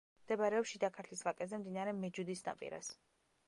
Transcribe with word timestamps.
მდებარეობს 0.21 0.71
შიდა 0.71 0.89
ქართლის 0.95 1.21
ვაკეზე, 1.27 1.61
მდინარე 1.65 1.95
მეჯუდის 2.01 2.45
ნაპირას. 2.51 2.95